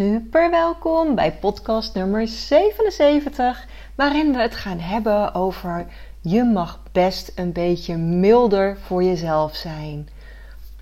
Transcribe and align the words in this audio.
Super 0.00 0.50
welkom 0.50 1.14
bij 1.14 1.32
podcast 1.32 1.94
nummer 1.94 2.28
77, 2.28 3.66
waarin 3.94 4.32
we 4.32 4.40
het 4.40 4.54
gaan 4.54 4.78
hebben 4.78 5.34
over 5.34 5.86
je 6.20 6.44
mag 6.44 6.80
best 6.92 7.32
een 7.34 7.52
beetje 7.52 7.96
milder 7.96 8.78
voor 8.78 9.02
jezelf 9.02 9.54
zijn. 9.54 10.08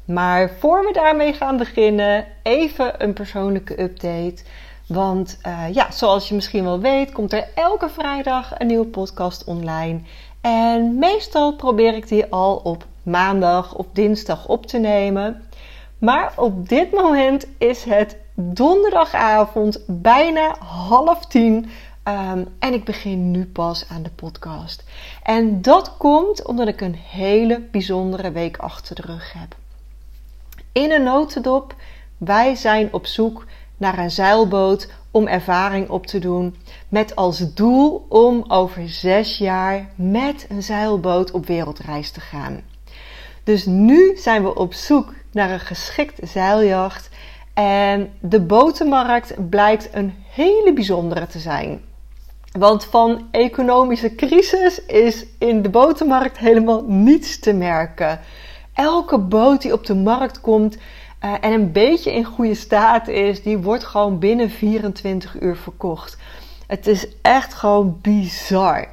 Maar 0.05 0.51
voor 0.59 0.85
we 0.85 0.93
daarmee 0.93 1.33
gaan 1.33 1.57
beginnen, 1.57 2.27
even 2.43 3.03
een 3.03 3.13
persoonlijke 3.13 3.83
update. 3.83 4.43
Want 4.87 5.39
uh, 5.47 5.75
ja, 5.75 5.91
zoals 5.91 6.29
je 6.29 6.35
misschien 6.35 6.65
wel 6.65 6.81
weet, 6.81 7.13
komt 7.13 7.33
er 7.33 7.49
elke 7.55 7.89
vrijdag 7.89 8.59
een 8.59 8.67
nieuwe 8.67 8.87
podcast 8.87 9.45
online. 9.45 10.01
En 10.41 10.99
meestal 10.99 11.55
probeer 11.57 11.95
ik 11.95 12.09
die 12.09 12.27
al 12.27 12.57
op 12.57 12.87
maandag 13.03 13.75
of 13.75 13.87
dinsdag 13.93 14.47
op 14.47 14.67
te 14.67 14.79
nemen. 14.79 15.43
Maar 15.99 16.33
op 16.37 16.69
dit 16.69 16.93
moment 16.93 17.47
is 17.59 17.85
het 17.85 18.17
donderdagavond, 18.41 19.81
bijna 19.87 20.57
half 20.59 21.27
tien. 21.27 21.71
Um, 22.05 22.49
en 22.59 22.73
ik 22.73 22.85
begin 22.85 23.31
nu 23.31 23.47
pas 23.47 23.89
aan 23.89 24.03
de 24.03 24.11
podcast. 24.11 24.85
En 25.23 25.63
dat 25.63 25.97
komt 25.97 26.47
omdat 26.47 26.69
ik 26.69 26.81
een 26.81 26.95
hele 26.95 27.61
bijzondere 27.71 28.31
week 28.31 28.57
achter 28.57 28.95
de 28.95 29.03
rug 29.03 29.33
heb. 29.33 29.57
In 30.73 30.93
een 30.93 31.03
notendop, 31.03 31.75
wij 32.19 32.55
zijn 32.55 32.93
op 32.93 33.07
zoek 33.07 33.47
naar 33.77 33.99
een 33.99 34.11
zeilboot 34.11 34.91
om 35.11 35.27
ervaring 35.27 35.89
op 35.89 36.07
te 36.07 36.19
doen. 36.19 36.57
Met 36.89 37.17
als 37.17 37.55
doel 37.55 38.07
om 38.09 38.45
over 38.49 38.89
zes 38.89 39.39
jaar 39.39 39.89
met 39.95 40.47
een 40.49 40.63
zeilboot 40.63 41.31
op 41.31 41.47
wereldreis 41.47 42.11
te 42.11 42.21
gaan. 42.21 42.61
Dus 43.45 43.67
nu 43.67 44.17
zijn 44.17 44.43
we 44.43 44.55
op 44.55 44.75
zoek 44.75 45.15
naar 45.33 45.51
een 45.51 45.61
geschikte 45.61 46.27
zeiljacht. 46.27 47.09
En 47.59 48.13
de 48.21 48.41
botenmarkt 48.41 49.51
blijkt 49.51 49.89
een 49.93 50.15
hele 50.31 50.73
bijzondere 50.73 51.27
te 51.27 51.39
zijn. 51.39 51.81
Want 52.59 52.85
van 52.85 53.29
economische 53.31 54.15
crisis 54.15 54.85
is 54.85 55.27
in 55.39 55.63
de 55.63 55.69
botenmarkt 55.69 56.39
helemaal 56.39 56.85
niets 56.87 57.39
te 57.39 57.53
merken. 57.53 58.21
Elke 58.75 59.19
boot 59.19 59.63
die 59.63 59.73
op 59.73 59.87
de 59.87 59.95
markt 59.95 60.41
komt 60.41 60.77
uh, 60.77 61.35
en 61.41 61.53
een 61.53 61.73
beetje 61.73 62.13
in 62.13 62.25
goede 62.25 62.55
staat 62.55 63.09
is, 63.09 63.43
die 63.43 63.59
wordt 63.59 63.85
gewoon 63.85 64.19
binnen 64.19 64.51
24 64.51 65.41
uur 65.41 65.57
verkocht. 65.57 66.17
Het 66.67 66.87
is 66.87 67.07
echt 67.23 67.55
gewoon 67.55 67.99
bizar. 68.03 68.89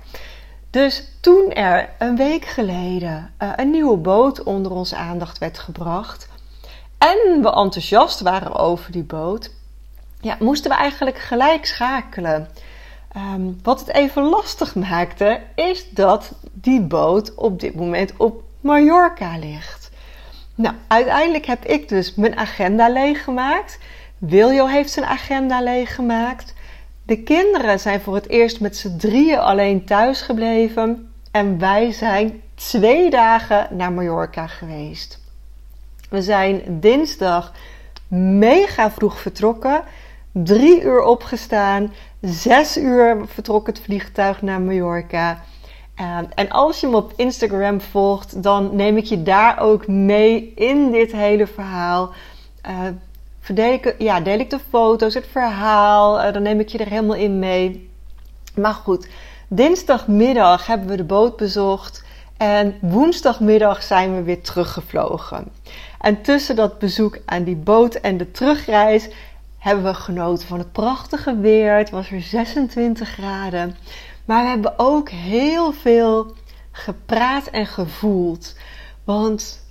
Dus 0.70 1.12
toen 1.22 1.52
er 1.52 1.90
een 1.98 2.16
week 2.16 2.46
geleden 2.46 3.32
uh, 3.44 3.50
een 3.56 3.70
nieuwe 3.72 3.98
boot 3.98 4.44
onder 4.44 4.72
onze 4.72 4.96
aandacht 4.96 5.38
werd 5.38 5.60
gebracht 5.60 6.34
en 6.98 7.42
we 7.42 7.52
enthousiast 7.52 8.20
waren 8.20 8.56
over 8.56 8.92
die 8.92 9.04
boot, 9.04 9.52
ja, 10.22 10.38
moesten 10.40 10.72
we 10.72 10.78
eigenlijk 10.78 11.18
gelijk 11.18 11.66
schakelen. 11.66 12.50
Um, 13.18 13.60
wat 13.64 13.80
het 13.80 13.90
even 13.90 14.24
lastig 14.24 14.76
maakte, 14.76 15.42
is 15.56 15.90
dat 15.90 16.32
die 16.54 16.82
boot 16.82 17.36
op 17.36 17.60
dit 17.60 17.76
moment 17.76 18.14
op 18.18 18.44
Mallorca 18.60 19.38
ligt. 19.38 19.92
Nou, 20.56 20.76
uiteindelijk 20.88 21.46
heb 21.46 21.66
ik 21.66 21.90
dus 21.90 22.16
mijn 22.16 22.38
agenda 22.38 22.90
leeggemaakt. 22.90 23.78
Wiljo 24.18 24.66
heeft 24.66 24.92
zijn 24.92 25.06
agenda 25.06 25.62
leeggemaakt. 25.62 26.54
De 27.04 27.24
kinderen 27.24 27.80
zijn 27.80 28.02
voor 28.02 28.16
het 28.16 28.30
eerst 28.30 28.60
met 28.60 28.78
z'n 28.78 28.98
drieën 28.98 29.40
alleen 29.40 29.86
thuis 29.86 30.22
gebleven. 30.22 31.14
En 31.32 31.60
wij 31.60 31.92
zijn 31.92 32.42
twee 32.56 33.10
dagen 33.10 33.68
naar 33.72 33.92
Mallorca 33.92 34.48
geweest. 34.48 35.20
We 36.16 36.22
zijn 36.22 36.62
dinsdag 36.80 37.52
mega 38.40 38.92
vroeg 38.92 39.20
vertrokken. 39.20 39.84
Drie 40.32 40.82
uur 40.82 41.02
opgestaan. 41.02 41.94
Zes 42.22 42.78
uur 42.78 43.18
vertrok 43.26 43.68
het 43.68 43.80
vliegtuig 43.80 44.42
naar 44.42 44.62
Mallorca. 44.62 45.44
En 46.36 46.50
als 46.50 46.80
je 46.80 46.88
me 46.88 46.96
op 46.96 47.14
Instagram 47.16 47.82
volgt, 47.82 48.44
dan 48.44 48.76
neem 48.76 48.98
ik 48.98 49.04
je 49.04 49.24
daar 49.24 49.60
ook 49.60 49.88
mee 49.88 50.54
in 50.56 50.92
dit 50.92 51.12
hele 51.12 51.48
verhaal. 51.48 52.14
Uh, 52.68 52.80
verdeel 53.40 53.74
ik, 53.74 53.96
ja, 53.98 54.20
deel 54.20 54.40
ik 54.40 54.50
de 54.50 54.60
foto's, 54.70 55.14
het 55.14 55.28
verhaal, 55.32 56.26
uh, 56.26 56.34
dan 56.34 56.42
neem 56.42 56.60
ik 56.60 56.70
je 56.70 56.78
er 56.78 56.90
helemaal 56.90 57.16
in 57.16 57.40
mee. 57.40 57.90
Maar 58.56 58.74
goed, 58.74 59.08
dinsdagmiddag 59.48 60.68
hebben 60.68 60.88
we 60.88 60.96
de 60.96 61.04
boot 61.04 61.38
bezocht 61.38 62.05
en 62.38 62.78
woensdagmiddag 62.82 63.84
zijn 63.84 64.16
we 64.16 64.24
weer 64.24 64.42
teruggevlogen. 64.42 65.48
En 66.00 66.22
tussen 66.22 66.56
dat 66.56 66.80
bezoek 66.80 67.18
aan 67.26 67.44
die 67.44 67.56
boot 67.56 67.96
en 67.96 68.18
de 68.18 68.32
terugreis 68.32 69.10
hebben 69.58 69.84
we 69.84 69.94
genoten 69.94 70.48
van 70.48 70.60
het 70.60 70.72
prachtige 70.72 71.40
weer. 71.40 71.78
Het 71.78 71.90
was 71.90 72.10
weer 72.10 72.22
26 72.22 73.10
graden. 73.10 73.76
Maar 74.26 74.44
we 74.44 74.50
hebben 74.50 74.74
ook 74.80 75.10
heel 75.10 75.72
veel 75.72 76.34
gepraat 76.72 77.48
en 77.48 77.66
gevoeld. 77.66 78.56
Want 79.04 79.64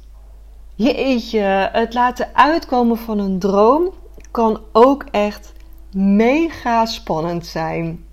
jeetje, 0.74 1.68
het 1.72 1.94
laten 1.94 2.28
uitkomen 2.34 2.98
van 2.98 3.18
een 3.18 3.38
droom 3.38 3.92
kan 4.30 4.60
ook 4.72 5.04
echt 5.10 5.52
mega 5.92 6.86
spannend 6.86 7.46
zijn. 7.46 8.04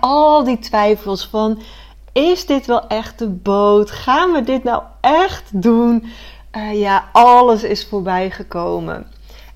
al 0.00 0.44
die 0.44 0.58
twijfels 0.58 1.26
van, 1.26 1.58
is 2.16 2.46
dit 2.46 2.66
wel 2.66 2.86
echt 2.86 3.18
de 3.18 3.28
boot? 3.28 3.90
Gaan 3.90 4.32
we 4.32 4.42
dit 4.42 4.64
nou 4.64 4.82
echt 5.00 5.62
doen? 5.62 6.12
Uh, 6.56 6.80
ja, 6.80 7.08
alles 7.12 7.62
is 7.62 7.86
voorbij 7.86 8.30
gekomen. 8.30 9.06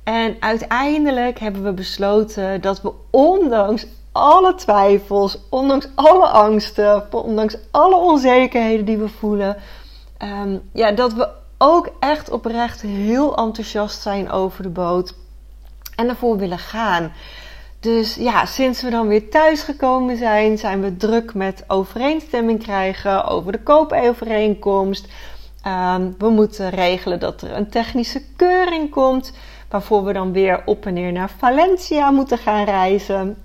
En 0.04 0.36
uiteindelijk 0.40 1.38
hebben 1.38 1.62
we 1.62 1.72
besloten 1.72 2.60
dat 2.60 2.82
we 2.82 2.92
ondanks 3.10 3.86
alle 4.12 4.54
twijfels, 4.54 5.38
ondanks 5.50 5.88
alle 5.94 6.26
angsten, 6.26 7.12
ondanks 7.12 7.56
alle 7.70 7.96
onzekerheden 7.96 8.84
die 8.84 8.98
we 8.98 9.08
voelen, 9.08 9.56
um, 10.42 10.62
ja, 10.72 10.92
dat 10.92 11.12
we 11.12 11.28
ook 11.58 11.90
echt 12.00 12.30
oprecht 12.30 12.80
heel 12.80 13.36
enthousiast 13.36 14.00
zijn 14.02 14.30
over 14.30 14.62
de 14.62 14.68
boot 14.68 15.14
en 15.96 16.08
ervoor 16.08 16.36
willen 16.36 16.58
gaan. 16.58 17.12
Dus 17.80 18.14
ja, 18.14 18.46
sinds 18.46 18.82
we 18.82 18.90
dan 18.90 19.08
weer 19.08 19.30
thuisgekomen 19.30 20.16
zijn, 20.16 20.58
zijn 20.58 20.80
we 20.80 20.96
druk 20.96 21.34
met 21.34 21.64
overeenstemming 21.66 22.62
krijgen 22.62 23.24
over 23.24 23.52
de 23.52 23.62
koopovereenkomst. 23.62 25.08
Um, 25.66 26.14
we 26.18 26.28
moeten 26.28 26.70
regelen 26.70 27.20
dat 27.20 27.42
er 27.42 27.52
een 27.52 27.70
technische 27.70 28.22
keuring 28.36 28.90
komt, 28.90 29.32
waarvoor 29.68 30.04
we 30.04 30.12
dan 30.12 30.32
weer 30.32 30.62
op 30.64 30.86
en 30.86 30.94
neer 30.94 31.12
naar 31.12 31.30
Valencia 31.38 32.10
moeten 32.10 32.38
gaan 32.38 32.64
reizen. 32.64 33.36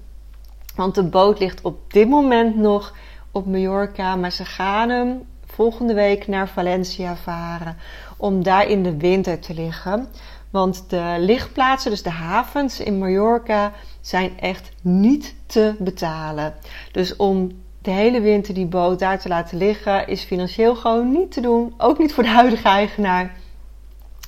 Want 0.75 0.95
de 0.95 1.03
boot 1.03 1.39
ligt 1.39 1.61
op 1.61 1.93
dit 1.93 2.09
moment 2.09 2.55
nog 2.55 2.93
op 3.31 3.45
Mallorca, 3.45 4.15
maar 4.15 4.31
ze 4.31 4.45
gaan 4.45 4.89
hem 4.89 5.23
volgende 5.45 5.93
week 5.93 6.27
naar 6.27 6.47
Valencia 6.47 7.15
varen 7.15 7.77
om 8.17 8.43
daar 8.43 8.67
in 8.67 8.83
de 8.83 8.97
winter 8.97 9.39
te 9.39 9.53
liggen. 9.53 10.07
Want 10.49 10.89
de 10.89 11.15
lichtplaatsen, 11.19 11.91
dus 11.91 12.03
de 12.03 12.09
havens 12.09 12.79
in 12.79 12.97
Mallorca, 12.97 13.71
zijn 14.05 14.39
echt 14.39 14.71
niet 14.81 15.35
te 15.45 15.75
betalen. 15.79 16.53
Dus 16.91 17.15
om 17.15 17.51
de 17.81 17.91
hele 17.91 18.21
winter 18.21 18.53
die 18.53 18.65
boot 18.65 18.99
daar 18.99 19.19
te 19.19 19.27
laten 19.27 19.57
liggen, 19.57 20.07
is 20.07 20.23
financieel 20.23 20.75
gewoon 20.75 21.11
niet 21.11 21.31
te 21.31 21.41
doen. 21.41 21.73
Ook 21.77 21.97
niet 21.97 22.13
voor 22.13 22.23
de 22.23 22.29
huidige 22.29 22.67
eigenaar. 22.67 23.35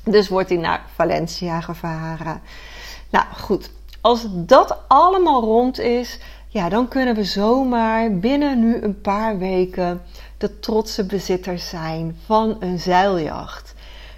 Dus 0.03 0.27
wordt 0.27 0.49
hij 0.49 0.57
naar 0.57 0.85
Valencia 0.95 1.61
gevaren. 1.61 2.41
Nou 3.09 3.25
goed, 3.35 3.71
als 4.01 4.27
dat 4.29 4.77
allemaal 4.87 5.41
rond 5.41 5.79
is, 5.79 6.19
ja, 6.47 6.69
dan 6.69 6.87
kunnen 6.87 7.15
we 7.15 7.23
zomaar 7.23 8.11
binnen 8.19 8.59
nu 8.59 8.81
een 8.81 9.01
paar 9.01 9.37
weken 9.37 10.01
de 10.37 10.59
trotse 10.59 11.05
bezitters 11.05 11.69
zijn 11.69 12.17
van 12.25 12.57
een 12.59 12.79
zeiljacht. 12.79 13.73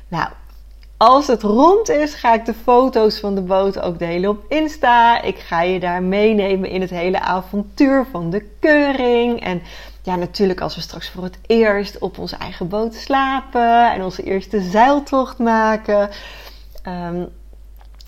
Nou, 0.07 0.29
als 0.99 1.27
het 1.27 1.43
rond 1.43 1.89
is, 1.89 2.13
ga 2.13 2.33
ik 2.33 2.45
de 2.45 2.53
foto's 2.53 3.19
van 3.19 3.35
de 3.35 3.41
boot 3.41 3.79
ook 3.79 3.99
delen 3.99 4.29
op 4.29 4.45
Insta. 4.47 5.21
Ik 5.21 5.37
ga 5.37 5.61
je 5.61 5.79
daar 5.79 6.03
meenemen 6.03 6.69
in 6.69 6.81
het 6.81 6.89
hele 6.89 7.19
avontuur 7.19 8.05
van 8.11 8.29
de 8.29 8.49
keuring. 8.59 9.41
En 9.41 9.61
ja, 10.03 10.15
natuurlijk 10.15 10.61
als 10.61 10.75
we 10.75 10.81
straks 10.81 11.09
voor 11.09 11.23
het 11.23 11.39
eerst 11.45 11.97
op 11.97 12.17
onze 12.17 12.35
eigen 12.35 12.67
boot 12.67 12.93
slapen 12.93 13.91
en 13.91 14.03
onze 14.03 14.23
eerste 14.23 14.61
zeiltocht 14.61 15.37
maken. 15.37 16.09
Ehm, 16.83 17.25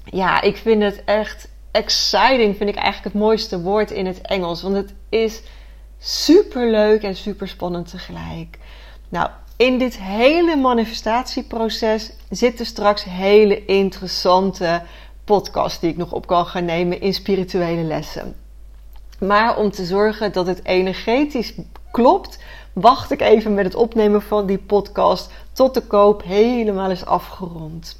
ja, 0.04 0.42
ik 0.42 0.58
vind 0.58 0.82
het 0.82 1.04
echt 1.06 1.48
exciting, 1.72 2.58
vind 2.58 2.70
ik 2.70 2.76
eigenlijk 2.76 3.14
het 3.14 3.24
mooiste 3.24 3.62
woord 3.62 3.92
in 3.92 4.06
het 4.06 4.22
Engels. 4.22 4.62
Want 4.62 4.76
het 4.76 4.94
is 5.10 5.42
super 6.00 6.72
leuk 6.72 7.04
en 7.04 7.16
super 7.16 7.48
spannend 7.48 7.90
tegelijk. 7.90 8.58
Nou, 9.10 9.30
in 9.62 9.78
dit 9.78 9.98
hele 9.98 10.56
manifestatieproces 10.56 12.12
zitten 12.30 12.66
straks 12.66 13.04
hele 13.04 13.66
interessante 13.66 14.82
podcasts 15.24 15.80
die 15.80 15.90
ik 15.90 15.98
nog 15.98 16.12
op 16.12 16.28
kan 16.28 16.46
gaan 16.46 16.66
nemen 16.66 17.02
in 17.02 17.14
spirituele 17.14 17.82
lessen. 17.82 18.36
Maar 19.20 19.58
om 19.58 19.72
te 19.72 19.86
zorgen 19.86 20.32
dat 20.32 20.48
het 20.48 20.66
energetisch 20.66 21.54
klopt, 21.92 22.40
wacht 22.74 23.12
ik 23.12 23.22
even 23.22 23.54
met 23.54 23.66
het 23.66 23.76
opnemen 23.76 24.22
van 24.22 24.46
die 24.46 24.58
podcast 24.58 25.32
tot 25.54 25.74
de 25.74 25.82
koop 25.82 26.24
helemaal 26.24 26.92
is 26.92 27.06
afgerond. 27.06 28.00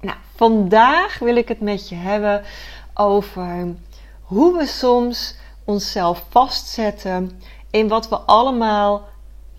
Nou, 0.00 0.16
vandaag 0.36 1.18
wil 1.18 1.36
ik 1.36 1.48
het 1.48 1.60
met 1.60 1.88
je 1.88 1.94
hebben 1.94 2.42
over 2.94 3.74
hoe 4.22 4.58
we 4.58 4.66
soms 4.66 5.36
onszelf 5.64 6.24
vastzetten 6.28 7.40
in 7.70 7.88
wat 7.88 8.08
we 8.08 8.16
allemaal 8.16 9.08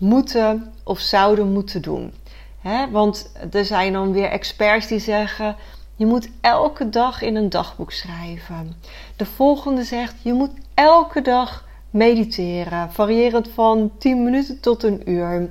moeten 0.00 0.72
of 0.84 0.98
zouden 0.98 1.52
moeten 1.52 1.82
doen. 1.82 2.12
want 2.90 3.32
er 3.52 3.64
zijn 3.64 3.92
dan 3.92 4.12
weer 4.12 4.28
experts 4.30 4.86
die 4.86 4.98
zeggen: 4.98 5.56
je 5.96 6.06
moet 6.06 6.28
elke 6.40 6.88
dag 6.88 7.22
in 7.22 7.36
een 7.36 7.50
dagboek 7.50 7.92
schrijven. 7.92 8.76
De 9.16 9.26
volgende 9.26 9.84
zegt: 9.84 10.14
je 10.22 10.32
moet 10.32 10.52
elke 10.74 11.22
dag 11.22 11.68
mediteren, 11.90 12.92
variërend 12.92 13.48
van 13.48 13.90
10 13.98 14.24
minuten 14.24 14.60
tot 14.60 14.82
een 14.82 15.10
uur. 15.10 15.50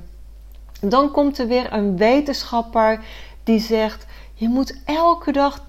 Dan 0.80 1.10
komt 1.10 1.38
er 1.38 1.46
weer 1.46 1.72
een 1.72 1.96
wetenschapper 1.96 3.04
die 3.44 3.60
zegt: 3.60 4.06
je 4.34 4.48
moet 4.48 4.80
elke 4.84 5.32
dag 5.32 5.64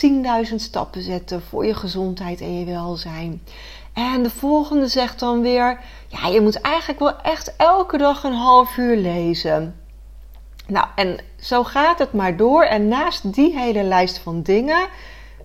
10.000 0.49 0.55
stappen 0.55 1.01
zetten 1.01 1.41
voor 1.41 1.65
je 1.65 1.73
gezondheid 1.73 2.41
en 2.41 2.59
je 2.59 2.65
welzijn. 2.65 3.41
En 3.93 4.23
de 4.23 4.29
volgende 4.29 4.87
zegt 4.87 5.19
dan 5.19 5.41
weer: 5.41 5.79
ja, 6.07 6.27
je 6.27 6.41
moet 6.41 6.61
eigenlijk 6.61 6.99
wel 6.99 7.21
echt 7.21 7.55
elke 7.55 7.97
dag 7.97 8.23
een 8.23 8.33
half 8.33 8.77
uur 8.77 8.97
lezen. 8.97 9.75
Nou, 10.67 10.87
en 10.95 11.19
zo 11.39 11.63
gaat 11.63 11.99
het 11.99 12.13
maar 12.13 12.37
door. 12.37 12.63
En 12.63 12.87
naast 12.87 13.33
die 13.33 13.59
hele 13.59 13.83
lijst 13.83 14.17
van 14.17 14.41
dingen 14.41 14.87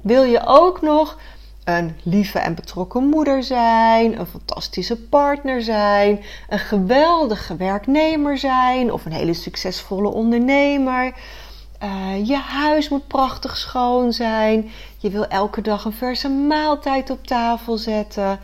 wil 0.01 0.23
je 0.23 0.47
ook 0.47 0.81
nog 0.83 1.19
een 1.65 1.97
lieve 2.03 2.39
en 2.39 2.55
betrokken 2.55 3.05
moeder 3.05 3.43
zijn, 3.43 4.19
een 4.19 4.27
fantastische 4.27 4.97
partner 4.97 5.63
zijn, 5.63 6.25
een 6.49 6.59
geweldige 6.59 7.57
werknemer 7.57 8.39
zijn 8.39 8.93
of 8.93 9.05
een 9.05 9.13
hele 9.13 9.35
succesvolle 9.35 10.09
ondernemer. 10.09 11.13
Uh, 11.83 12.27
je 12.27 12.37
huis 12.37 12.89
moet 12.89 13.07
prachtig 13.07 13.57
schoon 13.57 14.13
zijn. 14.13 14.71
Je 15.07 15.13
wil 15.13 15.27
elke 15.27 15.61
dag 15.61 15.85
een 15.85 15.93
verse 15.93 16.29
maaltijd 16.29 17.11
op 17.11 17.27
tafel 17.27 17.77
zetten. 17.77 18.41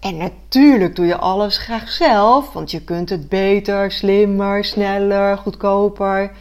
En 0.00 0.16
natuurlijk 0.16 0.96
doe 0.96 1.06
je 1.06 1.16
alles 1.16 1.58
graag 1.58 1.88
zelf, 1.88 2.52
want 2.52 2.70
je 2.70 2.84
kunt 2.84 3.08
het 3.08 3.28
beter, 3.28 3.92
slimmer, 3.92 4.64
sneller, 4.64 5.38
goedkoper. 5.38 6.32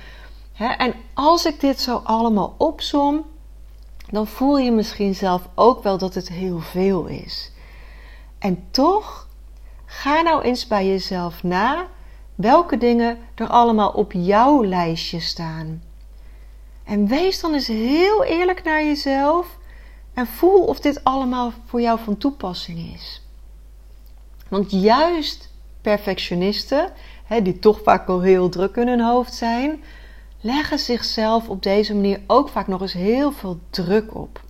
En 0.78 0.94
als 1.14 1.46
ik 1.46 1.60
dit 1.60 1.82
zo 1.82 2.02
allemaal 2.04 2.56
opsom, 2.58 3.26
dan 4.10 4.28
voel 4.28 4.58
je 4.58 4.72
misschien 4.72 5.16
zelf 5.16 5.42
ook 5.56 5.84
wel 5.84 5.98
dat 5.98 6.14
het 6.14 6.30
heel 6.30 6.60
veel 6.60 7.06
is. 7.06 7.52
En 8.40 8.64
toch, 8.72 9.28
ga 9.86 10.22
nou 10.22 10.42
eens 10.42 10.68
bij 10.68 10.88
jezelf 10.88 11.44
na 11.44 11.88
welke 12.36 12.78
dingen 12.78 13.18
er 13.36 13.48
allemaal 13.48 13.90
op 13.90 14.12
jouw 14.12 14.66
lijstje 14.66 15.20
staan. 15.20 15.84
En 16.84 17.08
wees 17.08 17.40
dan 17.42 17.54
eens 17.54 17.68
heel 17.68 18.24
eerlijk 18.24 18.64
naar 18.64 18.84
jezelf 18.84 19.60
en 20.22 20.28
voel 20.28 20.64
of 20.64 20.80
dit 20.80 21.04
allemaal 21.04 21.54
voor 21.66 21.82
jou 21.82 22.00
van 22.00 22.18
toepassing 22.18 22.94
is. 22.94 23.22
Want 24.48 24.72
juist 24.72 25.50
perfectionisten, 25.82 26.92
die 27.44 27.60
toch 27.60 27.80
vaak 27.84 28.08
wel 28.08 28.22
heel 28.22 28.50
druk 28.50 28.76
in 28.76 28.88
hun 28.88 29.02
hoofd 29.02 29.34
zijn, 29.34 29.84
leggen 30.42 30.80
zichzelf 30.80 31.50
op 31.50 31.64
deze 31.64 31.96
manier 31.96 32.22
ook 32.28 32.50
vaak 32.50 32.68
nog 32.68 32.82
eens 32.82 32.94
heel 32.94 33.32
veel 33.32 33.60
druk 33.70 34.16
op. 34.16 34.44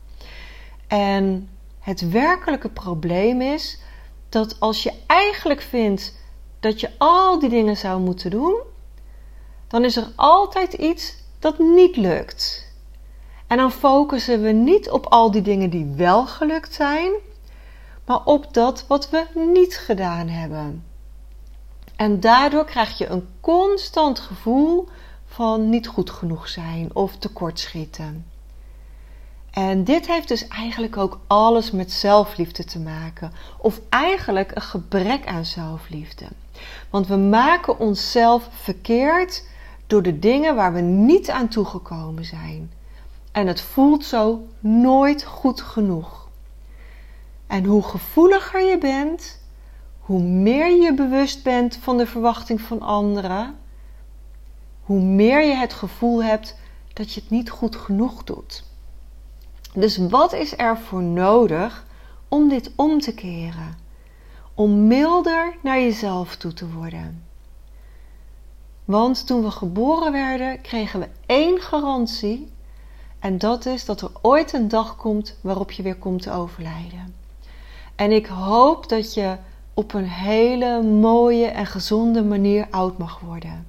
En 0.88 1.50
het 1.80 2.10
werkelijke 2.10 2.70
probleem 2.70 3.42
is 3.42 3.80
dat 4.30 4.60
als 4.60 4.84
je 4.84 4.94
eigenlijk 5.08 5.62
vindt 5.62 6.16
dat 6.60 6.80
je 6.80 6.90
al 6.98 7.40
die 7.40 7.50
dingen 7.50 7.78
zou 7.78 8.02
moeten 8.02 8.32
doen, 8.32 8.62
dan 9.68 9.84
is 9.84 9.96
er 9.96 10.12
altijd 10.16 10.74
iets 10.74 11.16
dat 11.40 11.60
niet 11.60 11.96
lukt. 11.98 12.71
En 13.52 13.58
dan 13.58 13.72
focussen 13.72 14.42
we 14.42 14.52
niet 14.52 14.90
op 14.90 15.06
al 15.06 15.32
die 15.32 15.42
dingen 15.42 15.70
die 15.70 15.94
wel 15.96 16.28
gelukt 16.28 16.74
zijn, 16.74 17.12
maar 18.06 18.24
op 18.26 18.54
dat 18.54 18.86
wat 18.88 19.10
we 19.10 19.26
niet 19.54 19.78
gedaan 19.78 20.28
hebben. 20.28 20.84
En 21.96 22.20
daardoor 22.20 22.66
krijg 22.66 22.98
je 22.98 23.08
een 23.08 23.28
constant 23.40 24.20
gevoel 24.20 24.88
van 25.26 25.70
niet 25.70 25.88
goed 25.88 26.10
genoeg 26.10 26.48
zijn 26.48 26.90
of 26.94 27.16
tekortschieten. 27.18 28.26
En 29.50 29.84
dit 29.84 30.08
heeft 30.08 30.28
dus 30.28 30.48
eigenlijk 30.48 30.98
ook 30.98 31.20
alles 31.28 31.72
met 31.72 31.92
zelfliefde 31.92 32.64
te 32.64 32.80
maken, 32.80 33.32
of 33.58 33.82
eigenlijk 33.90 34.52
een 34.56 34.62
gebrek 34.62 35.26
aan 35.28 35.46
zelfliefde. 35.46 36.26
Want 36.90 37.08
we 37.08 37.18
maken 37.18 37.80
onszelf 37.80 38.50
verkeerd 38.52 39.48
door 39.88 40.02
de 40.02 40.20
dingen 40.20 40.56
waar 40.56 40.74
we 40.74 40.82
niet 40.82 41.30
aan 41.30 41.48
toegekomen 41.48 42.26
zijn. 42.26 42.72
En 43.32 43.48
het 43.48 43.62
voelt 43.62 44.06
zo 44.06 44.48
nooit 44.60 45.24
goed 45.24 45.62
genoeg. 45.62 46.30
En 47.48 47.66
hoe 47.66 47.84
gevoeliger 47.84 48.62
je 48.70 48.78
bent, 48.78 49.40
hoe 50.00 50.22
meer 50.22 50.84
je 50.84 50.94
bewust 50.94 51.44
bent 51.44 51.76
van 51.76 51.98
de 51.98 52.06
verwachting 52.06 52.62
van 52.62 52.82
anderen, 52.82 53.56
hoe 54.82 55.02
meer 55.02 55.42
je 55.42 55.56
het 55.56 55.74
gevoel 55.74 56.24
hebt 56.24 56.58
dat 56.94 57.14
je 57.14 57.20
het 57.20 57.30
niet 57.30 57.50
goed 57.50 57.76
genoeg 57.76 58.24
doet. 58.24 58.64
Dus 59.74 59.98
wat 59.98 60.34
is 60.34 60.58
er 60.58 60.78
voor 60.78 61.04
nodig 61.04 61.86
om 62.28 62.50
dit 62.50 62.72
om 62.76 63.00
te 63.00 63.14
keren? 63.14 63.78
Om 64.54 64.88
milder 64.88 65.56
naar 65.62 65.80
jezelf 65.80 66.36
toe 66.36 66.54
te 66.54 66.70
worden. 66.72 67.24
Want 68.86 69.28
toen 69.28 69.44
we 69.44 69.52
geboren 69.52 70.12
werden, 70.12 70.62
kregen 70.62 71.00
we 71.00 71.10
één 71.26 71.60
garantie. 71.60 72.52
En 73.22 73.38
dat 73.38 73.66
is 73.66 73.86
dat 73.86 74.02
er 74.02 74.12
ooit 74.22 74.54
een 74.54 74.68
dag 74.68 74.96
komt 74.96 75.36
waarop 75.42 75.72
je 75.72 75.84
weer 75.84 75.96
komt 75.96 76.22
te 76.22 76.32
overlijden. 76.32 77.16
En 77.96 78.12
ik 78.12 78.26
hoop 78.26 78.90
dat 78.90 79.14
je 79.14 79.38
op 79.74 79.94
een 79.94 80.10
hele 80.10 80.82
mooie 80.82 81.46
en 81.46 81.66
gezonde 81.66 82.24
manier 82.24 82.68
oud 82.70 82.98
mag 82.98 83.20
worden. 83.20 83.68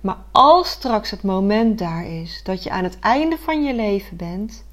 Maar 0.00 0.16
als 0.30 0.70
straks 0.70 1.10
het 1.10 1.22
moment 1.22 1.78
daar 1.78 2.06
is 2.06 2.40
dat 2.42 2.62
je 2.62 2.70
aan 2.70 2.84
het 2.84 2.98
einde 2.98 3.38
van 3.38 3.64
je 3.64 3.74
leven 3.74 4.16
bent 4.16 4.64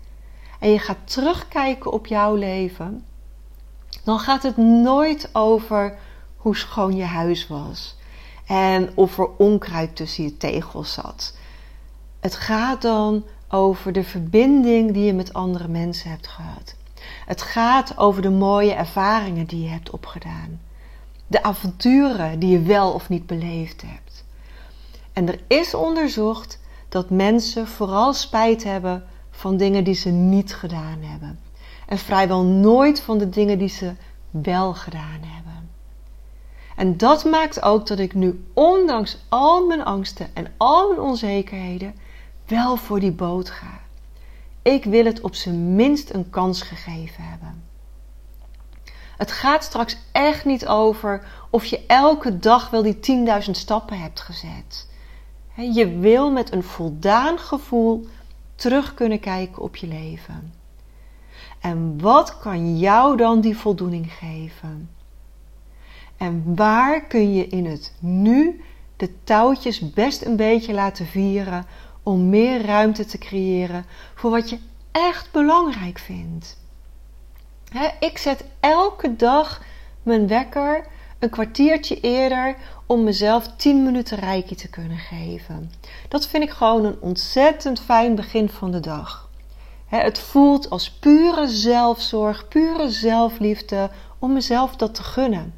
en 0.60 0.70
je 0.70 0.80
gaat 0.80 0.98
terugkijken 1.04 1.92
op 1.92 2.08
jouw 2.08 2.36
leven, 2.36 3.06
dan 4.04 4.20
gaat 4.20 4.44
het 4.44 4.58
nooit 4.58 5.30
over 5.34 5.98
hoe 6.36 6.56
schoon 6.56 6.96
je 6.96 7.04
huis 7.04 7.48
was 7.48 7.96
en 8.46 8.90
of 8.96 9.18
er 9.18 9.30
onkruid 9.38 9.96
tussen 9.96 10.24
je 10.24 10.38
tegels 10.38 10.94
zat. 10.94 11.38
Het 12.20 12.36
gaat 12.36 12.82
dan 12.82 13.24
over 13.50 13.92
de 13.92 14.04
verbinding 14.04 14.94
die 14.94 15.06
je 15.06 15.14
met 15.14 15.34
andere 15.34 15.68
mensen 15.68 16.10
hebt 16.10 16.28
gehad. 16.28 16.76
Het 17.26 17.42
gaat 17.42 17.98
over 17.98 18.22
de 18.22 18.30
mooie 18.30 18.74
ervaringen 18.74 19.46
die 19.46 19.64
je 19.64 19.70
hebt 19.70 19.90
opgedaan. 19.90 20.60
De 21.28 21.44
avonturen 21.44 22.40
die 22.40 22.50
je 22.50 22.62
wel 22.62 22.92
of 22.92 23.10
niet 23.10 23.26
beleefd 23.26 23.82
hebt. 23.82 24.26
En 25.14 25.28
er 25.28 25.40
is 25.48 25.74
onderzocht 25.74 26.60
dat 26.90 27.10
mensen 27.10 27.68
vooral 27.68 28.14
spijt 28.14 28.64
hebben 28.64 29.04
van 29.32 29.58
dingen 29.58 29.84
die 29.84 29.94
ze 29.94 30.10
niet 30.10 30.56
gedaan 30.56 30.98
hebben. 31.02 31.40
En 31.88 31.98
vrijwel 31.98 32.44
nooit 32.44 33.02
van 33.02 33.18
de 33.18 33.30
dingen 33.30 33.58
die 33.58 33.70
ze 33.70 33.94
wel 34.30 34.74
gedaan 34.74 35.20
hebben. 35.22 35.70
En 36.76 36.98
dat 36.98 37.26
maakt 37.26 37.62
ook 37.62 37.88
dat 37.88 38.00
ik 38.00 38.14
nu, 38.14 38.46
ondanks 38.54 39.18
al 39.30 39.66
mijn 39.66 39.84
angsten 39.84 40.28
en 40.34 40.54
al 40.58 40.88
mijn 40.88 41.02
onzekerheden, 41.02 41.96
wel 42.48 42.76
voor 42.76 43.00
die 43.00 43.12
boot 43.12 43.50
ga. 43.50 43.80
Ik 44.62 44.84
wil 44.84 45.06
het 45.06 45.22
op 45.22 45.36
zijn 45.36 45.76
minst 45.76 46.14
een 46.14 46.30
kans 46.30 46.62
gegeven 46.62 47.24
hebben. 47.24 47.64
Het 49.18 49.32
gaat 49.32 49.64
straks 49.64 49.98
echt 50.12 50.46
niet 50.46 50.68
over 50.68 51.28
of 51.50 51.66
je 51.66 51.86
elke 51.88 52.40
dag 52.40 52.70
wel 52.70 52.84
die 52.84 53.00
10.000 53.46 53.52
stappen 53.52 54.00
hebt 54.00 54.20
gezet. 54.20 54.88
Je 55.56 55.98
wil 55.98 56.32
met 56.32 56.52
een 56.52 56.64
voldaan 56.64 57.40
gevoel 57.40 58.08
terug 58.56 58.94
kunnen 58.94 59.20
kijken 59.20 59.62
op 59.62 59.76
je 59.76 59.88
leven. 59.88 60.54
En 61.60 62.02
wat 62.02 62.40
kan 62.40 62.78
jou 62.78 63.18
dan 63.18 63.42
die 63.42 63.58
voldoening 63.58 64.14
geven? 64.14 64.90
En 66.18 66.56
waar 66.56 67.06
kun 67.06 67.34
je 67.34 67.48
in 67.48 67.66
het 67.66 67.94
nu 68.00 68.62
de 68.98 69.24
touwtjes 69.24 69.94
best 69.94 70.26
een 70.26 70.36
beetje 70.36 70.74
laten 70.74 71.06
vieren 71.06 71.66
om 72.08 72.30
meer 72.30 72.66
ruimte 72.66 73.06
te 73.06 73.18
creëren 73.18 73.86
voor 74.16 74.32
wat 74.32 74.50
je 74.50 74.58
echt 74.92 75.32
belangrijk 75.32 76.00
vindt? 76.00 76.58
ik 78.00 78.18
zet 78.18 78.44
elke 78.60 79.16
dag 79.16 79.62
mijn 80.04 80.28
wekker 80.28 80.86
een 81.20 81.30
kwartiertje 81.30 82.00
eerder 82.00 82.56
om 82.86 83.04
mezelf 83.04 83.48
10 83.56 83.84
minuten 83.84 84.18
reiki 84.18 84.56
te 84.56 84.70
kunnen 84.70 84.98
geven. 84.98 85.72
Dat 86.08 86.28
vind 86.28 86.44
ik 86.44 86.50
gewoon 86.50 86.86
een 86.86 86.98
ontzettend 87.02 87.80
fijn 87.80 88.16
begin 88.16 88.50
van 88.50 88.72
de 88.72 88.80
dag. 88.80 89.30
Het 89.86 90.20
voelt 90.20 90.70
als 90.70 90.92
pure 90.92 91.48
zelfzorg, 91.48 92.48
pure 92.48 92.90
zelfliefde 92.90 93.90
om 94.20 94.34
mezelf 94.34 94.76
dat 94.76 94.96
te 94.96 95.04
gunnen. 95.04 95.54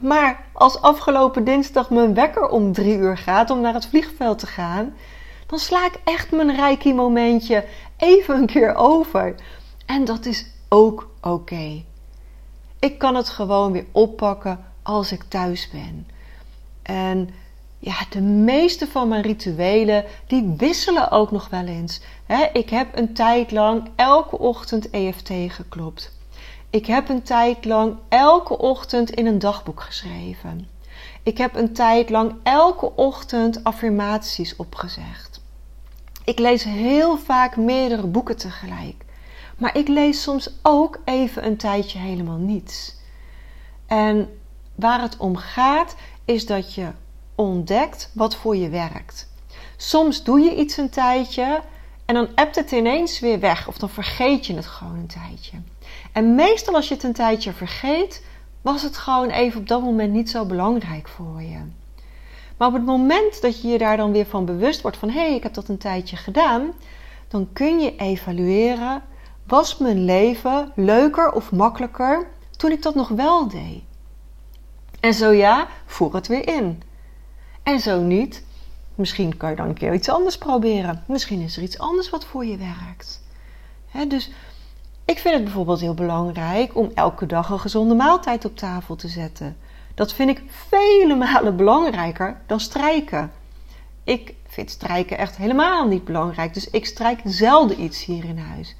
Maar 0.00 0.44
als 0.52 0.80
afgelopen 0.80 1.44
dinsdag 1.44 1.90
mijn 1.90 2.14
wekker 2.14 2.48
om 2.48 2.72
drie 2.72 2.96
uur 2.96 3.16
gaat 3.18 3.50
om 3.50 3.60
naar 3.60 3.74
het 3.74 3.86
vliegveld 3.86 4.38
te 4.38 4.46
gaan, 4.46 4.94
dan 5.46 5.58
sla 5.58 5.86
ik 5.86 6.00
echt 6.04 6.30
mijn 6.30 6.56
reiki 6.56 6.94
momentje 6.94 7.64
even 7.96 8.36
een 8.36 8.46
keer 8.46 8.74
over. 8.74 9.34
En 9.86 10.04
dat 10.04 10.26
is 10.26 10.46
ook 10.68 11.10
oké. 11.20 11.82
Ik 12.78 12.98
kan 12.98 13.14
het 13.14 13.28
gewoon 13.28 13.72
weer 13.72 13.86
oppakken 13.92 14.64
als 14.82 15.12
ik 15.12 15.22
thuis 15.28 15.70
ben. 15.70 16.06
En 16.82 17.30
ja, 17.78 17.94
de 18.10 18.20
meeste 18.20 18.86
van 18.86 19.08
mijn 19.08 19.22
rituelen, 19.22 20.04
die 20.26 20.54
wisselen 20.56 21.10
ook 21.10 21.30
nog 21.30 21.48
wel 21.48 21.66
eens. 21.66 22.00
ik 22.52 22.70
heb 22.70 22.96
een 22.98 23.14
tijd 23.14 23.50
lang 23.50 23.88
elke 23.96 24.38
ochtend 24.38 24.90
EFT 24.90 25.30
geklopt. 25.48 26.12
Ik 26.70 26.86
heb 26.86 27.08
een 27.08 27.22
tijd 27.22 27.64
lang 27.64 27.96
elke 28.08 28.58
ochtend 28.58 29.10
in 29.10 29.26
een 29.26 29.38
dagboek 29.38 29.80
geschreven. 29.80 30.68
Ik 31.22 31.38
heb 31.38 31.56
een 31.56 31.72
tijd 31.72 32.10
lang 32.10 32.34
elke 32.42 32.96
ochtend 32.96 33.64
affirmaties 33.64 34.56
opgezegd. 34.56 35.33
Ik 36.24 36.38
lees 36.38 36.64
heel 36.64 37.18
vaak 37.18 37.56
meerdere 37.56 38.06
boeken 38.06 38.36
tegelijk. 38.36 39.04
Maar 39.58 39.76
ik 39.76 39.88
lees 39.88 40.22
soms 40.22 40.50
ook 40.62 41.00
even 41.04 41.46
een 41.46 41.56
tijdje 41.56 41.98
helemaal 41.98 42.36
niets. 42.36 42.96
En 43.86 44.38
waar 44.74 45.00
het 45.00 45.16
om 45.16 45.36
gaat, 45.36 45.96
is 46.24 46.46
dat 46.46 46.74
je 46.74 46.88
ontdekt 47.34 48.10
wat 48.14 48.36
voor 48.36 48.56
je 48.56 48.68
werkt. 48.68 49.32
Soms 49.76 50.22
doe 50.22 50.40
je 50.40 50.56
iets 50.56 50.76
een 50.76 50.90
tijdje 50.90 51.62
en 52.04 52.14
dan 52.14 52.28
appt 52.34 52.56
het 52.56 52.70
ineens 52.70 53.20
weer 53.20 53.40
weg 53.40 53.68
of 53.68 53.78
dan 53.78 53.90
vergeet 53.90 54.46
je 54.46 54.54
het 54.54 54.66
gewoon 54.66 54.96
een 54.96 55.06
tijdje. 55.06 55.56
En 56.12 56.34
meestal 56.34 56.74
als 56.74 56.88
je 56.88 56.94
het 56.94 57.02
een 57.02 57.12
tijdje 57.12 57.52
vergeet, 57.52 58.24
was 58.62 58.82
het 58.82 58.96
gewoon 58.96 59.30
even 59.30 59.60
op 59.60 59.68
dat 59.68 59.82
moment 59.82 60.12
niet 60.12 60.30
zo 60.30 60.44
belangrijk 60.44 61.08
voor 61.08 61.42
je. 61.42 61.60
Maar 62.56 62.68
op 62.68 62.74
het 62.74 62.84
moment 62.84 63.40
dat 63.42 63.62
je 63.62 63.68
je 63.68 63.78
daar 63.78 63.96
dan 63.96 64.12
weer 64.12 64.26
van 64.26 64.44
bewust 64.44 64.80
wordt 64.80 64.96
van 64.96 65.10
hé, 65.10 65.20
hey, 65.20 65.34
ik 65.34 65.42
heb 65.42 65.54
dat 65.54 65.68
een 65.68 65.78
tijdje 65.78 66.16
gedaan, 66.16 66.72
dan 67.28 67.48
kun 67.52 67.80
je 67.80 67.96
evalueren: 67.96 69.02
was 69.46 69.78
mijn 69.78 70.04
leven 70.04 70.72
leuker 70.74 71.32
of 71.32 71.52
makkelijker 71.52 72.26
toen 72.56 72.70
ik 72.70 72.82
dat 72.82 72.94
nog 72.94 73.08
wel 73.08 73.48
deed? 73.48 73.82
En 75.00 75.14
zo 75.14 75.30
ja, 75.30 75.68
voer 75.86 76.14
het 76.14 76.26
weer 76.26 76.48
in. 76.48 76.82
En 77.62 77.80
zo 77.80 78.00
niet, 78.00 78.44
misschien 78.94 79.36
kan 79.36 79.50
je 79.50 79.56
dan 79.56 79.68
een 79.68 79.74
keer 79.74 79.94
iets 79.94 80.08
anders 80.08 80.38
proberen. 80.38 81.02
Misschien 81.06 81.40
is 81.40 81.56
er 81.56 81.62
iets 81.62 81.78
anders 81.78 82.10
wat 82.10 82.24
voor 82.24 82.44
je 82.44 82.56
werkt. 82.56 83.22
dus 84.08 84.30
ik 85.04 85.18
vind 85.18 85.34
het 85.34 85.44
bijvoorbeeld 85.44 85.80
heel 85.80 85.94
belangrijk 85.94 86.76
om 86.76 86.90
elke 86.94 87.26
dag 87.26 87.48
een 87.48 87.60
gezonde 87.60 87.94
maaltijd 87.94 88.44
op 88.44 88.56
tafel 88.56 88.96
te 88.96 89.08
zetten. 89.08 89.56
Dat 89.94 90.12
vind 90.12 90.30
ik 90.30 90.42
vele 90.48 91.14
malen 91.14 91.56
belangrijker 91.56 92.40
dan 92.46 92.60
strijken. 92.60 93.32
Ik 94.04 94.34
vind 94.46 94.70
strijken 94.70 95.18
echt 95.18 95.36
helemaal 95.36 95.88
niet 95.88 96.04
belangrijk, 96.04 96.54
dus 96.54 96.70
ik 96.70 96.86
strijk 96.86 97.20
zelden 97.24 97.82
iets 97.82 98.04
hier 98.04 98.24
in 98.24 98.38
huis. 98.38 98.76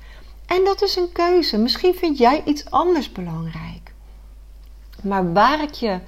En 0.46 0.64
dat 0.64 0.82
is 0.82 0.96
een 0.96 1.12
keuze. 1.12 1.58
Misschien 1.58 1.94
vind 1.94 2.18
jij 2.18 2.42
iets 2.44 2.70
anders 2.70 3.12
belangrijk. 3.12 3.92
Maar 5.02 5.32
waar 5.32 5.62
ik 5.62 5.72
je 5.72 5.98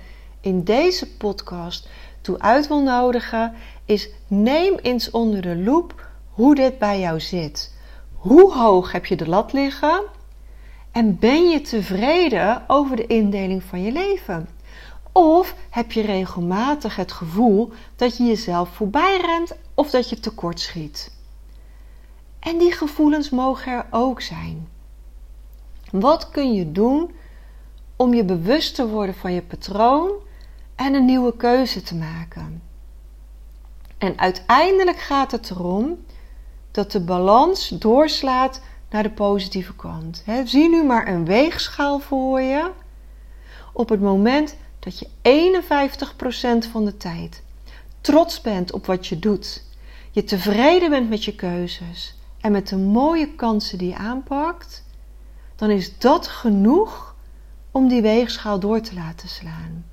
in 0.40 0.64
deze 0.64 1.16
podcast 1.16 1.88
toe 2.20 2.38
uit 2.38 2.68
wil 2.68 2.82
nodigen, 2.82 3.54
is 3.84 4.08
neem 4.26 4.74
eens 4.82 5.10
onder 5.10 5.42
de 5.42 5.56
loep 5.56 6.06
hoe 6.30 6.54
dit 6.54 6.78
bij 6.78 7.00
jou 7.00 7.20
zit. 7.20 7.74
Hoe 8.14 8.52
hoog 8.52 8.92
heb 8.92 9.06
je 9.06 9.16
de 9.16 9.28
lat 9.28 9.52
liggen? 9.52 10.02
En 10.92 11.18
ben 11.18 11.48
je 11.48 11.60
tevreden 11.60 12.64
over 12.66 12.96
de 12.96 13.06
indeling 13.06 13.62
van 13.62 13.82
je 13.82 13.92
leven? 13.92 14.48
Of 15.16 15.54
heb 15.70 15.92
je 15.92 16.02
regelmatig 16.02 16.96
het 16.96 17.12
gevoel 17.12 17.72
dat 17.96 18.16
je 18.16 18.24
jezelf 18.24 18.68
voorbij 18.68 19.20
rent 19.20 19.54
of 19.74 19.90
dat 19.90 20.08
je 20.08 20.20
tekort 20.20 20.60
schiet? 20.60 21.12
En 22.38 22.58
die 22.58 22.72
gevoelens 22.72 23.30
mogen 23.30 23.72
er 23.72 23.86
ook 23.90 24.20
zijn. 24.20 24.68
Wat 25.90 26.30
kun 26.30 26.54
je 26.54 26.72
doen 26.72 27.10
om 27.96 28.14
je 28.14 28.24
bewust 28.24 28.74
te 28.74 28.88
worden 28.88 29.14
van 29.14 29.32
je 29.32 29.42
patroon 29.42 30.10
en 30.74 30.94
een 30.94 31.04
nieuwe 31.04 31.36
keuze 31.36 31.82
te 31.82 31.94
maken? 31.94 32.62
En 33.98 34.18
uiteindelijk 34.18 34.98
gaat 34.98 35.30
het 35.30 35.50
erom 35.50 36.04
dat 36.70 36.92
de 36.92 37.00
balans 37.00 37.68
doorslaat 37.68 38.60
naar 38.90 39.02
de 39.02 39.10
positieve 39.10 39.74
kant. 39.74 40.24
zie 40.44 40.68
nu 40.68 40.84
maar 40.84 41.08
een 41.08 41.24
weegschaal 41.24 41.98
voor 41.98 42.40
je. 42.40 42.70
Op 43.72 43.88
het 43.88 44.00
moment 44.00 44.56
dat 44.86 44.98
je 44.98 45.08
51% 46.66 46.70
van 46.70 46.84
de 46.84 46.96
tijd 46.96 47.42
trots 48.00 48.40
bent 48.40 48.72
op 48.72 48.86
wat 48.86 49.06
je 49.06 49.18
doet, 49.18 49.64
je 50.10 50.24
tevreden 50.24 50.90
bent 50.90 51.08
met 51.08 51.24
je 51.24 51.34
keuzes 51.34 52.14
en 52.40 52.52
met 52.52 52.68
de 52.68 52.76
mooie 52.76 53.34
kansen 53.34 53.78
die 53.78 53.88
je 53.88 53.96
aanpakt, 53.96 54.84
dan 55.56 55.70
is 55.70 55.98
dat 55.98 56.26
genoeg 56.26 57.14
om 57.70 57.88
die 57.88 58.02
weegschaal 58.02 58.60
door 58.60 58.80
te 58.80 58.94
laten 58.94 59.28
slaan. 59.28 59.84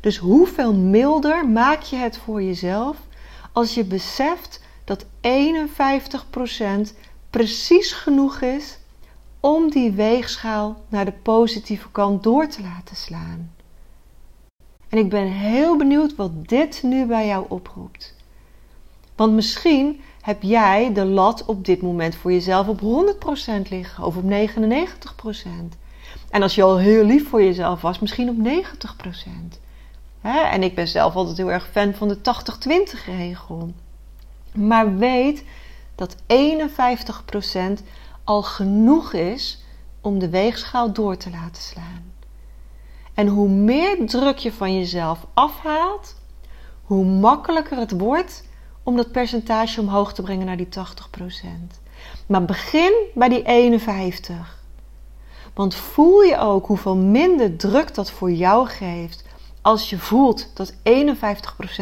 Dus 0.00 0.16
hoeveel 0.16 0.74
milder 0.74 1.48
maak 1.48 1.82
je 1.82 1.96
het 1.96 2.16
voor 2.16 2.42
jezelf 2.42 2.96
als 3.52 3.74
je 3.74 3.84
beseft 3.84 4.60
dat 4.84 5.04
51% 5.04 5.08
precies 7.30 7.92
genoeg 7.92 8.40
is 8.40 8.78
om 9.40 9.70
die 9.70 9.92
weegschaal 9.92 10.84
naar 10.88 11.04
de 11.04 11.12
positieve 11.12 11.90
kant 11.90 12.22
door 12.22 12.48
te 12.48 12.62
laten 12.62 12.96
slaan. 12.96 13.60
En 14.92 14.98
ik 14.98 15.08
ben 15.08 15.26
heel 15.26 15.76
benieuwd 15.76 16.16
wat 16.16 16.48
dit 16.48 16.82
nu 16.82 17.06
bij 17.06 17.26
jou 17.26 17.46
oproept. 17.48 18.14
Want 19.16 19.32
misschien 19.32 20.00
heb 20.20 20.42
jij 20.42 20.92
de 20.92 21.04
lat 21.04 21.44
op 21.44 21.64
dit 21.64 21.82
moment 21.82 22.14
voor 22.14 22.32
jezelf 22.32 22.68
op 22.68 22.80
100% 22.80 23.68
liggen 23.68 24.04
of 24.04 24.16
op 24.16 24.24
99%. 24.24 24.28
En 26.30 26.42
als 26.42 26.54
je 26.54 26.62
al 26.62 26.78
heel 26.78 27.04
lief 27.04 27.28
voor 27.28 27.42
jezelf 27.42 27.80
was, 27.80 27.98
misschien 27.98 28.28
op 28.28 28.36
90%. 28.36 29.58
En 30.22 30.62
ik 30.62 30.74
ben 30.74 30.88
zelf 30.88 31.14
altijd 31.14 31.36
heel 31.36 31.52
erg 31.52 31.68
fan 31.70 31.94
van 31.94 32.08
de 32.08 32.16
80-20 32.16 33.04
regel. 33.06 33.72
Maar 34.52 34.96
weet 34.96 35.44
dat 35.94 36.16
51% 36.16 37.82
al 38.24 38.42
genoeg 38.42 39.12
is 39.12 39.64
om 40.00 40.18
de 40.18 40.28
weegschaal 40.28 40.92
door 40.92 41.16
te 41.16 41.30
laten 41.30 41.62
slaan. 41.62 42.11
En 43.14 43.26
hoe 43.26 43.48
meer 43.48 44.06
druk 44.06 44.38
je 44.38 44.52
van 44.52 44.74
jezelf 44.74 45.26
afhaalt, 45.34 46.16
hoe 46.82 47.04
makkelijker 47.04 47.76
het 47.76 47.90
wordt 47.90 48.48
om 48.82 48.96
dat 48.96 49.12
percentage 49.12 49.80
omhoog 49.80 50.12
te 50.14 50.22
brengen 50.22 50.46
naar 50.46 50.56
die 50.56 50.68
80%. 50.68 51.80
Maar 52.26 52.44
begin 52.44 52.92
bij 53.14 53.28
die 53.28 53.42
51. 53.42 54.60
Want 55.54 55.74
voel 55.74 56.22
je 56.22 56.38
ook 56.38 56.66
hoeveel 56.66 56.96
minder 56.96 57.56
druk 57.56 57.94
dat 57.94 58.10
voor 58.10 58.32
jou 58.32 58.68
geeft 58.68 59.24
als 59.62 59.90
je 59.90 59.98
voelt 59.98 60.56
dat 60.56 60.72
51% 60.72 60.76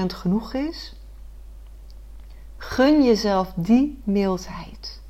genoeg 0.06 0.54
is? 0.54 0.94
Gun 2.56 3.04
jezelf 3.04 3.52
die 3.56 4.00
mildheid. 4.04 5.00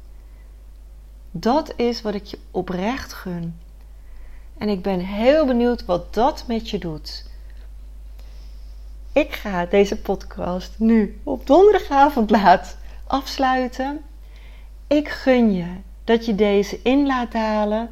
Dat 1.30 1.72
is 1.76 2.02
wat 2.02 2.14
ik 2.14 2.24
je 2.24 2.38
oprecht 2.50 3.12
gun. 3.12 3.60
En 4.60 4.68
ik 4.68 4.82
ben 4.82 5.00
heel 5.00 5.46
benieuwd 5.46 5.84
wat 5.84 6.14
dat 6.14 6.44
met 6.46 6.70
je 6.70 6.78
doet. 6.78 7.24
Ik 9.12 9.32
ga 9.32 9.66
deze 9.66 10.00
podcast 10.00 10.78
nu 10.78 11.20
op 11.24 11.46
donderdagavond 11.46 12.30
laat 12.30 12.76
afsluiten. 13.06 14.00
Ik 14.86 15.08
gun 15.08 15.52
je 15.52 15.66
dat 16.04 16.26
je 16.26 16.34
deze 16.34 16.80
in 16.82 17.06
laat 17.06 17.32
dalen 17.32 17.90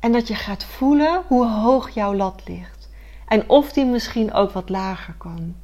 en 0.00 0.12
dat 0.12 0.28
je 0.28 0.34
gaat 0.34 0.64
voelen 0.64 1.22
hoe 1.26 1.48
hoog 1.48 1.90
jouw 1.90 2.14
lat 2.14 2.42
ligt 2.46 2.90
en 3.28 3.48
of 3.48 3.72
die 3.72 3.84
misschien 3.84 4.32
ook 4.32 4.50
wat 4.50 4.68
lager 4.68 5.14
kan. 5.18 5.54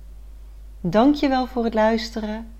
Dank 0.81 1.15
je 1.15 1.29
wel 1.29 1.47
voor 1.47 1.65
het 1.65 1.75
luisteren. 1.75 2.53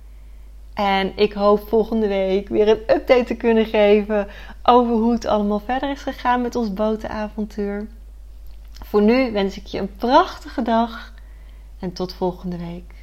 En 0.81 1.13
ik 1.17 1.33
hoop 1.33 1.69
volgende 1.69 2.09
week 2.09 2.49
weer 2.49 2.69
een 2.69 2.81
update 2.97 3.25
te 3.25 3.35
kunnen 3.35 3.67
geven 3.67 4.29
over 4.63 4.95
hoe 4.95 5.13
het 5.13 5.27
allemaal 5.27 5.63
verder 5.65 5.91
is 5.91 6.03
gegaan 6.03 6.41
met 6.43 6.57
ons 6.57 6.73
botenavontuur. 6.73 7.89
Voor 8.85 9.03
nu 9.03 9.33
wens 9.33 9.57
ik 9.57 9.67
je 9.67 9.79
een 9.79 9.97
prachtige 9.97 10.63
dag 10.63 11.13
en 11.79 11.93
tot 11.93 12.15
volgende 12.15 12.57
week. 12.57 12.95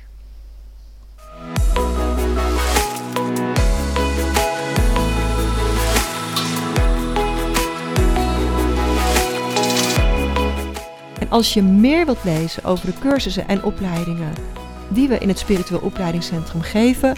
En 11.20 11.30
als 11.30 11.54
je 11.54 11.62
meer 11.62 12.06
wilt 12.06 12.24
lezen 12.24 12.64
over 12.64 12.86
de 12.86 13.00
cursussen 13.00 13.48
en 13.48 13.64
opleidingen 13.64 14.34
die 14.88 15.08
we 15.08 15.18
in 15.18 15.28
het 15.28 15.40
Spiritueel 15.40 15.80
Opleidingscentrum 15.80 16.62
geven, 16.62 17.18